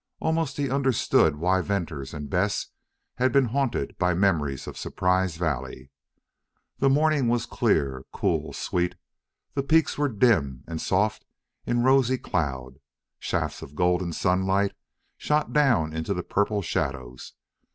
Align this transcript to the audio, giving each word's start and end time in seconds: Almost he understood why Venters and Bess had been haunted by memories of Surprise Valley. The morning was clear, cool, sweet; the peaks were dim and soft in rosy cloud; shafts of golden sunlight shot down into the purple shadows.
Almost 0.19 0.57
he 0.57 0.67
understood 0.67 1.35
why 1.35 1.61
Venters 1.61 2.11
and 2.11 2.27
Bess 2.27 2.69
had 3.17 3.31
been 3.31 3.45
haunted 3.45 3.95
by 3.99 4.15
memories 4.15 4.65
of 4.65 4.75
Surprise 4.75 5.35
Valley. 5.37 5.91
The 6.79 6.89
morning 6.89 7.27
was 7.27 7.45
clear, 7.45 8.05
cool, 8.11 8.51
sweet; 8.51 8.95
the 9.53 9.61
peaks 9.61 9.99
were 9.99 10.09
dim 10.09 10.63
and 10.67 10.81
soft 10.81 11.23
in 11.67 11.83
rosy 11.83 12.17
cloud; 12.17 12.79
shafts 13.19 13.61
of 13.61 13.75
golden 13.75 14.11
sunlight 14.11 14.73
shot 15.17 15.53
down 15.53 15.93
into 15.93 16.15
the 16.15 16.23
purple 16.23 16.63
shadows. 16.63 17.33